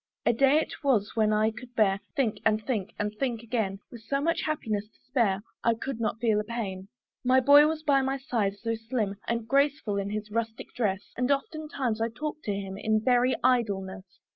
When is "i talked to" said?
12.01-12.51